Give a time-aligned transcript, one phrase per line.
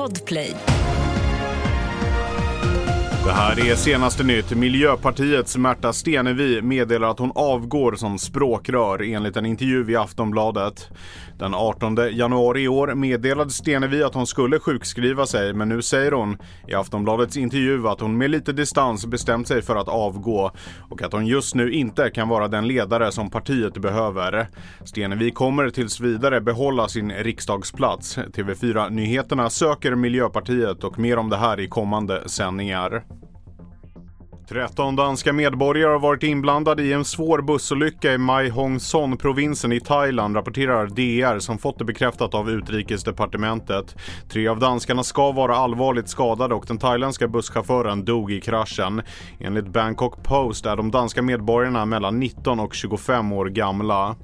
[0.00, 0.79] Podplay.
[3.24, 4.50] Det här är senaste nytt.
[4.50, 10.88] Miljöpartiets Märta Stenevi meddelar att hon avgår som språkrör enligt en intervju i Aftonbladet.
[11.38, 16.12] Den 18 januari i år meddelade Stenevi att hon skulle sjukskriva sig men nu säger
[16.12, 16.38] hon
[16.68, 20.50] i Aftonbladets intervju att hon med lite distans bestämt sig för att avgå
[20.90, 24.48] och att hon just nu inte kan vara den ledare som partiet behöver.
[24.84, 28.18] Stenevi kommer tills vidare behålla sin riksdagsplats.
[28.18, 33.02] TV4 Nyheterna söker Miljöpartiet och mer om det här i kommande sändningar.
[34.50, 39.80] 13 danska medborgare har varit inblandade i en svår bussolycka i Mai Hong Son-provinsen i
[39.80, 43.96] Thailand, rapporterar DR som fått det bekräftat av utrikesdepartementet.
[44.28, 49.02] Tre av danskarna ska vara allvarligt skadade och den thailändska busschauffören dog i kraschen.
[49.40, 54.16] Enligt Bangkok Post är de danska medborgarna mellan 19 och 25 år gamla.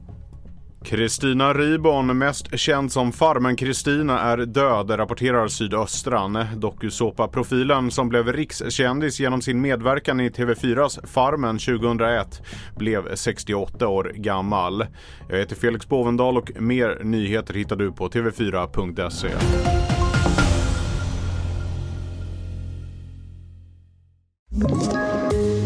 [0.87, 6.47] Kristina Ribon, mest känd som Farmen-Kristina, är död, rapporterar Sydöstran.
[6.57, 12.43] Dokusåpa-profilen som blev rikskändis genom sin medverkan i TV4s Farmen 2001
[12.77, 14.87] blev 68 år gammal.
[15.29, 19.29] Jag heter Felix Bovendal och mer nyheter hittar du på tv4.se.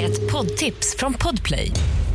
[0.02, 1.72] Ett poddtips från Podplay.